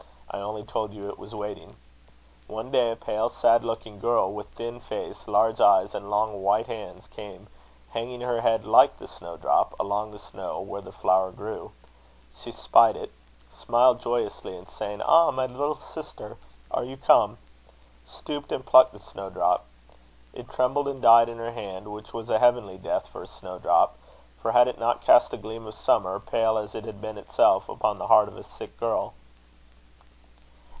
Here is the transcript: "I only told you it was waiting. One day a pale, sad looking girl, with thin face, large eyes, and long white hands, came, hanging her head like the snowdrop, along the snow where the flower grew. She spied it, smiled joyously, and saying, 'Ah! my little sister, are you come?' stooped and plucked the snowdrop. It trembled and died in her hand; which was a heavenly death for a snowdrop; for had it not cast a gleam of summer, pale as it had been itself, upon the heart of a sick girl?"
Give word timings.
"I 0.33 0.39
only 0.39 0.63
told 0.63 0.93
you 0.93 1.09
it 1.09 1.19
was 1.19 1.35
waiting. 1.35 1.75
One 2.47 2.71
day 2.71 2.89
a 2.93 2.95
pale, 2.95 3.27
sad 3.27 3.65
looking 3.65 3.99
girl, 3.99 4.31
with 4.31 4.47
thin 4.47 4.79
face, 4.79 5.27
large 5.27 5.59
eyes, 5.59 5.93
and 5.93 6.09
long 6.09 6.41
white 6.41 6.67
hands, 6.67 7.07
came, 7.07 7.47
hanging 7.89 8.21
her 8.21 8.39
head 8.39 8.63
like 8.63 8.97
the 8.97 9.09
snowdrop, 9.09 9.77
along 9.77 10.11
the 10.11 10.19
snow 10.19 10.61
where 10.61 10.79
the 10.81 10.93
flower 10.93 11.31
grew. 11.31 11.73
She 12.33 12.53
spied 12.53 12.95
it, 12.95 13.11
smiled 13.51 13.99
joyously, 13.99 14.55
and 14.55 14.69
saying, 14.69 15.01
'Ah! 15.01 15.31
my 15.31 15.47
little 15.47 15.75
sister, 15.75 16.37
are 16.71 16.85
you 16.85 16.95
come?' 16.95 17.37
stooped 18.07 18.53
and 18.53 18.65
plucked 18.65 18.93
the 18.93 18.99
snowdrop. 18.99 19.65
It 20.31 20.47
trembled 20.47 20.87
and 20.87 21.01
died 21.01 21.27
in 21.27 21.39
her 21.39 21.51
hand; 21.51 21.91
which 21.91 22.13
was 22.13 22.29
a 22.29 22.39
heavenly 22.39 22.77
death 22.77 23.05
for 23.09 23.23
a 23.23 23.27
snowdrop; 23.27 23.97
for 24.41 24.53
had 24.53 24.69
it 24.69 24.79
not 24.79 25.01
cast 25.01 25.33
a 25.33 25.37
gleam 25.37 25.67
of 25.67 25.73
summer, 25.75 26.21
pale 26.21 26.57
as 26.57 26.73
it 26.73 26.85
had 26.85 27.01
been 27.01 27.17
itself, 27.17 27.67
upon 27.67 27.97
the 27.97 28.07
heart 28.07 28.29
of 28.29 28.37
a 28.37 28.43
sick 28.43 28.79
girl?" 28.79 29.11